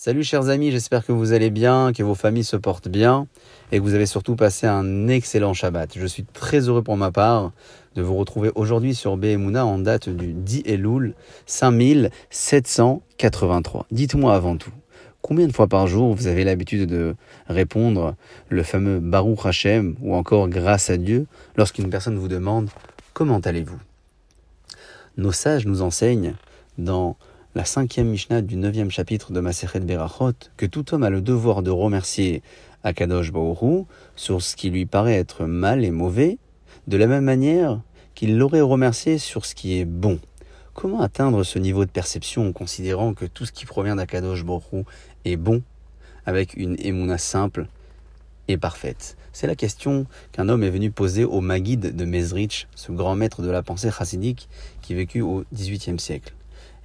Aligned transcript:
Salut 0.00 0.22
chers 0.22 0.48
amis, 0.48 0.70
j'espère 0.70 1.04
que 1.04 1.10
vous 1.10 1.32
allez 1.32 1.50
bien, 1.50 1.92
que 1.92 2.04
vos 2.04 2.14
familles 2.14 2.44
se 2.44 2.54
portent 2.54 2.88
bien 2.88 3.26
et 3.72 3.78
que 3.78 3.82
vous 3.82 3.94
avez 3.94 4.06
surtout 4.06 4.36
passé 4.36 4.68
un 4.68 5.08
excellent 5.08 5.54
Shabbat. 5.54 5.98
Je 5.98 6.06
suis 6.06 6.22
très 6.22 6.68
heureux 6.68 6.84
pour 6.84 6.96
ma 6.96 7.10
part 7.10 7.50
de 7.96 8.02
vous 8.02 8.14
retrouver 8.14 8.52
aujourd'hui 8.54 8.94
sur 8.94 9.16
Behemuna 9.16 9.66
en 9.66 9.80
date 9.80 10.08
du 10.08 10.34
10 10.34 10.62
Elul 10.66 11.14
5783. 11.46 13.86
Dites-moi 13.90 14.32
avant 14.32 14.56
tout, 14.56 14.70
combien 15.20 15.48
de 15.48 15.52
fois 15.52 15.66
par 15.66 15.88
jour 15.88 16.14
vous 16.14 16.28
avez 16.28 16.44
l'habitude 16.44 16.88
de 16.88 17.16
répondre 17.48 18.14
le 18.50 18.62
fameux 18.62 19.00
Baruch 19.00 19.46
Hashem 19.46 19.96
ou 20.00 20.14
encore 20.14 20.48
grâce 20.48 20.90
à 20.90 20.96
Dieu 20.96 21.26
lorsqu'une 21.56 21.90
personne 21.90 22.18
vous 22.18 22.28
demande 22.28 22.70
comment 23.14 23.40
allez-vous? 23.40 23.80
Nos 25.16 25.32
sages 25.32 25.66
nous 25.66 25.82
enseignent 25.82 26.34
dans 26.78 27.16
la 27.54 27.64
cinquième 27.64 28.08
Mishnah 28.08 28.42
du 28.42 28.56
neuvième 28.56 28.90
chapitre 28.90 29.32
de 29.32 29.40
Masechet 29.40 29.80
Berachot, 29.80 30.32
que 30.56 30.66
tout 30.66 30.94
homme 30.94 31.02
a 31.02 31.10
le 31.10 31.22
devoir 31.22 31.62
de 31.62 31.70
remercier 31.70 32.42
Akadosh 32.84 33.32
Baoru 33.32 33.84
sur 34.16 34.42
ce 34.42 34.54
qui 34.54 34.70
lui 34.70 34.84
paraît 34.86 35.16
être 35.16 35.46
mal 35.46 35.84
et 35.84 35.90
mauvais, 35.90 36.38
de 36.86 36.96
la 36.96 37.06
même 37.06 37.24
manière 37.24 37.80
qu'il 38.14 38.36
l'aurait 38.36 38.60
remercié 38.60 39.18
sur 39.18 39.46
ce 39.46 39.54
qui 39.54 39.78
est 39.78 39.86
bon. 39.86 40.20
Comment 40.74 41.00
atteindre 41.00 41.42
ce 41.42 41.58
niveau 41.58 41.84
de 41.84 41.90
perception 41.90 42.48
en 42.48 42.52
considérant 42.52 43.14
que 43.14 43.24
tout 43.24 43.46
ce 43.46 43.52
qui 43.52 43.64
provient 43.64 43.96
d'Akadosh 43.96 44.44
Baoru 44.44 44.84
est 45.24 45.36
bon, 45.36 45.62
avec 46.26 46.54
une 46.54 46.76
émouna 46.78 47.16
simple 47.16 47.66
et 48.46 48.58
parfaite? 48.58 49.16
C'est 49.32 49.46
la 49.46 49.56
question 49.56 50.06
qu'un 50.32 50.48
homme 50.48 50.62
est 50.62 50.70
venu 50.70 50.90
poser 50.90 51.24
au 51.24 51.40
Maguide 51.40 51.96
de 51.96 52.04
Mezrich, 52.04 52.68
ce 52.74 52.92
grand 52.92 53.16
maître 53.16 53.40
de 53.40 53.50
la 53.50 53.62
pensée 53.62 53.90
chassidique 53.90 54.48
qui 54.82 54.94
vécut 54.94 55.22
au 55.22 55.44
XVIIIe 55.52 55.98
siècle. 55.98 56.34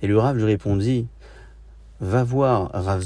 Et 0.04 0.08
le 0.08 0.20
Rav 0.20 0.36
lui 0.36 0.44
répondit 0.44 1.08
Va 2.02 2.26
voir 2.26 2.70
Rav 2.74 3.02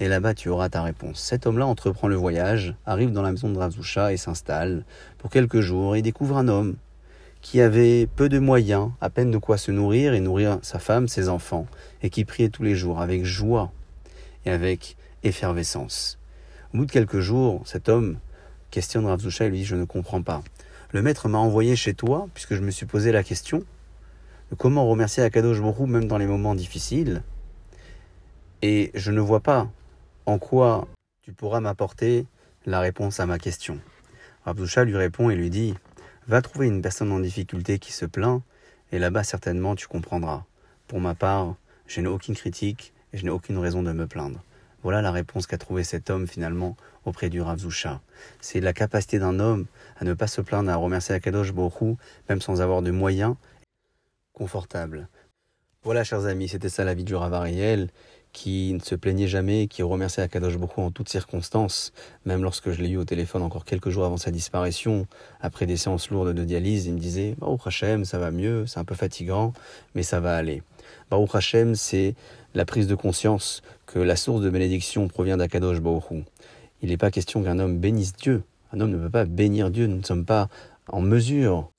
et 0.00 0.08
là-bas 0.08 0.32
tu 0.32 0.48
auras 0.48 0.70
ta 0.70 0.82
réponse. 0.82 1.20
Cet 1.20 1.46
homme-là 1.46 1.66
entreprend 1.66 2.08
le 2.08 2.16
voyage, 2.16 2.74
arrive 2.86 3.12
dans 3.12 3.20
la 3.20 3.32
maison 3.32 3.50
de 3.50 3.58
Rav 3.58 3.74
et 4.10 4.16
s'installe 4.16 4.86
pour 5.18 5.28
quelques 5.28 5.60
jours 5.60 5.96
et 5.96 6.00
découvre 6.00 6.38
un 6.38 6.48
homme 6.48 6.76
qui 7.42 7.60
avait 7.60 8.06
peu 8.06 8.30
de 8.30 8.38
moyens, 8.38 8.90
à 9.02 9.10
peine 9.10 9.30
de 9.30 9.36
quoi 9.36 9.58
se 9.58 9.70
nourrir 9.70 10.14
et 10.14 10.20
nourrir 10.20 10.58
sa 10.62 10.78
femme, 10.78 11.06
ses 11.06 11.28
enfants, 11.28 11.66
et 12.02 12.08
qui 12.08 12.24
priait 12.24 12.48
tous 12.48 12.62
les 12.62 12.74
jours 12.74 13.02
avec 13.02 13.26
joie 13.26 13.70
et 14.46 14.50
avec 14.50 14.96
effervescence. 15.22 16.18
Au 16.72 16.78
bout 16.78 16.86
de 16.86 16.92
quelques 16.92 17.20
jours, 17.20 17.60
cet 17.66 17.90
homme 17.90 18.16
questionne 18.70 19.04
Rav 19.04 19.20
Zusha 19.20 19.44
et 19.44 19.50
lui 19.50 19.58
dit 19.58 19.64
Je 19.66 19.76
ne 19.76 19.84
comprends 19.84 20.22
pas. 20.22 20.42
Le 20.92 21.02
maître 21.02 21.28
m'a 21.28 21.38
envoyé 21.38 21.76
chez 21.76 21.92
toi, 21.92 22.26
puisque 22.32 22.54
je 22.54 22.62
me 22.62 22.70
suis 22.70 22.86
posé 22.86 23.12
la 23.12 23.22
question, 23.22 23.64
comment 24.56 24.88
remercier 24.88 25.22
Akadosh 25.22 25.60
Borou 25.60 25.86
même 25.86 26.06
dans 26.06 26.18
les 26.18 26.26
moments 26.26 26.54
difficiles. 26.54 27.22
Et 28.62 28.90
je 28.94 29.10
ne 29.10 29.20
vois 29.20 29.40
pas 29.40 29.68
en 30.26 30.38
quoi 30.38 30.86
tu 31.22 31.32
pourras 31.32 31.60
m'apporter 31.60 32.26
la 32.66 32.80
réponse 32.80 33.20
à 33.20 33.26
ma 33.26 33.38
question. 33.38 33.78
Rabdoucha 34.44 34.84
lui 34.84 34.96
répond 34.96 35.30
et 35.30 35.36
lui 35.36 35.50
dit 35.50 35.74
Va 36.26 36.42
trouver 36.42 36.66
une 36.66 36.82
personne 36.82 37.12
en 37.12 37.20
difficulté 37.20 37.78
qui 37.78 37.92
se 37.92 38.04
plaint, 38.04 38.42
et 38.92 38.98
là-bas 38.98 39.24
certainement 39.24 39.74
tu 39.74 39.88
comprendras. 39.88 40.44
Pour 40.86 41.00
ma 41.00 41.14
part, 41.14 41.54
je 41.86 42.00
n'ai 42.00 42.08
aucune 42.08 42.34
critique 42.34 42.92
et 43.12 43.18
je 43.18 43.24
n'ai 43.24 43.30
aucune 43.30 43.58
raison 43.58 43.82
de 43.82 43.92
me 43.92 44.06
plaindre. 44.06 44.42
Voilà 44.82 45.02
la 45.02 45.12
réponse 45.12 45.46
qu'a 45.46 45.58
trouvé 45.58 45.84
cet 45.84 46.08
homme 46.08 46.26
finalement 46.26 46.76
auprès 47.04 47.28
du 47.28 47.40
Rav 47.40 47.60
C'est 48.40 48.60
la 48.60 48.72
capacité 48.72 49.18
d'un 49.18 49.38
homme 49.38 49.66
à 49.98 50.04
ne 50.04 50.14
pas 50.14 50.26
se 50.26 50.40
plaindre, 50.40 50.70
à 50.70 50.76
remercier 50.76 51.14
Akadosh 51.14 51.52
Borou, 51.52 51.98
même 52.28 52.40
sans 52.40 52.60
avoir 52.60 52.80
de 52.80 52.90
moyens, 52.90 53.36
Voilà, 55.82 56.04
chers 56.04 56.26
amis, 56.26 56.48
c'était 56.48 56.68
ça 56.68 56.84
la 56.84 56.94
vie 56.94 57.04
du 57.04 57.14
Ravariel, 57.14 57.88
qui 58.32 58.72
ne 58.74 58.80
se 58.80 58.94
plaignait 58.94 59.28
jamais, 59.28 59.66
qui 59.66 59.82
remerciait 59.82 60.22
Akadosh 60.22 60.56
beaucoup 60.56 60.82
en 60.82 60.90
toutes 60.90 61.08
circonstances, 61.08 61.92
même 62.24 62.42
lorsque 62.42 62.70
je 62.70 62.82
l'ai 62.82 62.90
eu 62.90 62.96
au 62.96 63.04
téléphone 63.04 63.42
encore 63.42 63.64
quelques 63.64 63.90
jours 63.90 64.04
avant 64.04 64.16
sa 64.16 64.30
disparition, 64.30 65.06
après 65.40 65.66
des 65.66 65.76
séances 65.76 66.10
lourdes 66.10 66.34
de 66.34 66.44
dialyse, 66.44 66.86
il 66.86 66.94
me 66.94 66.98
disait 66.98 67.34
Baruch 67.38 67.66
Hashem, 67.66 68.04
ça 68.04 68.18
va 68.18 68.30
mieux, 68.30 68.66
c'est 68.66 68.78
un 68.78 68.84
peu 68.84 68.94
fatigant, 68.94 69.52
mais 69.94 70.02
ça 70.02 70.20
va 70.20 70.36
aller. 70.36 70.62
Baruch 71.10 71.34
Hashem, 71.34 71.74
c'est 71.74 72.14
la 72.54 72.64
prise 72.64 72.86
de 72.86 72.94
conscience 72.94 73.62
que 73.86 73.98
la 73.98 74.16
source 74.16 74.42
de 74.42 74.50
bénédiction 74.50 75.08
provient 75.08 75.36
d'Akadosh 75.36 75.80
Baruch 75.80 76.04
Il 76.82 76.90
n'est 76.90 76.96
pas 76.96 77.10
question 77.10 77.42
qu'un 77.42 77.58
homme 77.58 77.78
bénisse 77.78 78.14
Dieu. 78.14 78.42
Un 78.72 78.80
homme 78.80 78.90
ne 78.90 78.98
peut 78.98 79.10
pas 79.10 79.24
bénir 79.24 79.70
Dieu, 79.70 79.86
nous 79.86 79.96
ne 79.96 80.04
sommes 80.04 80.24
pas 80.24 80.48
en 80.88 81.00
mesure 81.00 81.70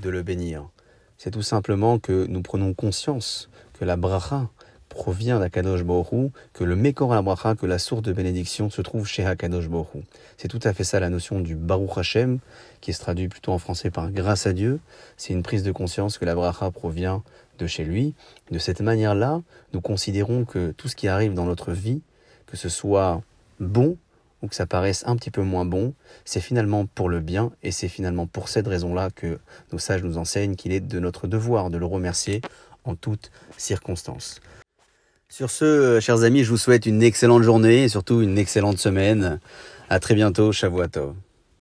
de 0.00 0.08
le 0.08 0.22
bénir 0.22 0.68
c'est 1.22 1.30
tout 1.30 1.42
simplement 1.42 2.00
que 2.00 2.26
nous 2.26 2.42
prenons 2.42 2.74
conscience 2.74 3.48
que 3.78 3.84
la 3.84 3.94
bracha 3.94 4.48
provient 4.88 5.38
d'Akadosh 5.38 5.84
Borou, 5.84 6.32
que 6.52 6.64
le 6.64 6.74
Mekor 6.74 7.22
bracha, 7.22 7.54
que 7.54 7.64
la 7.64 7.78
source 7.78 8.02
de 8.02 8.12
bénédiction 8.12 8.70
se 8.70 8.82
trouve 8.82 9.06
chez 9.06 9.24
Akadosh 9.24 9.68
Borou. 9.68 10.02
C'est 10.36 10.48
tout 10.48 10.58
à 10.64 10.72
fait 10.72 10.82
ça 10.82 10.98
la 10.98 11.10
notion 11.10 11.38
du 11.38 11.54
Baruch 11.54 11.96
Hashem, 11.96 12.40
qui 12.80 12.92
se 12.92 12.98
traduit 12.98 13.28
plutôt 13.28 13.52
en 13.52 13.58
français 13.58 13.88
par 13.88 14.10
grâce 14.10 14.48
à 14.48 14.52
Dieu. 14.52 14.80
C'est 15.16 15.32
une 15.32 15.44
prise 15.44 15.62
de 15.62 15.70
conscience 15.70 16.18
que 16.18 16.24
la 16.24 16.34
bracha 16.34 16.68
provient 16.72 17.22
de 17.60 17.68
chez 17.68 17.84
lui. 17.84 18.14
De 18.50 18.58
cette 18.58 18.80
manière-là, 18.80 19.42
nous 19.74 19.80
considérons 19.80 20.44
que 20.44 20.72
tout 20.72 20.88
ce 20.88 20.96
qui 20.96 21.06
arrive 21.06 21.34
dans 21.34 21.46
notre 21.46 21.70
vie, 21.70 22.00
que 22.46 22.56
ce 22.56 22.68
soit 22.68 23.22
bon 23.60 23.96
ou 24.42 24.48
que 24.48 24.54
ça 24.54 24.66
paraisse 24.66 25.04
un 25.06 25.16
petit 25.16 25.30
peu 25.30 25.42
moins 25.42 25.64
bon, 25.64 25.94
c'est 26.24 26.40
finalement 26.40 26.86
pour 26.86 27.08
le 27.08 27.20
bien 27.20 27.52
et 27.62 27.70
c'est 27.70 27.88
finalement 27.88 28.26
pour 28.26 28.48
cette 28.48 28.66
raison-là 28.66 29.10
que 29.10 29.38
nos 29.72 29.78
sages 29.78 30.02
nous 30.02 30.18
enseignent 30.18 30.56
qu'il 30.56 30.72
est 30.72 30.80
de 30.80 30.98
notre 30.98 31.26
devoir 31.26 31.70
de 31.70 31.78
le 31.78 31.86
remercier 31.86 32.40
en 32.84 32.94
toutes 32.94 33.30
circonstances. 33.56 34.40
Sur 35.28 35.50
ce, 35.50 35.98
chers 36.00 36.24
amis, 36.24 36.44
je 36.44 36.50
vous 36.50 36.58
souhaite 36.58 36.84
une 36.84 37.02
excellente 37.02 37.42
journée 37.42 37.84
et 37.84 37.88
surtout 37.88 38.20
une 38.20 38.36
excellente 38.36 38.78
semaine. 38.78 39.40
À 39.88 39.98
très 39.98 40.14
bientôt, 40.14 40.52
Shavuatov. 40.52 41.14